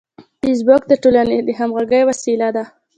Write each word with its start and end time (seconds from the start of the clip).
فېسبوک 0.41 0.83
د 0.87 0.93
ټولنې 1.03 1.37
د 1.43 1.49
همغږۍ 1.59 2.01
وسیله 2.09 2.47
ده 2.55 2.63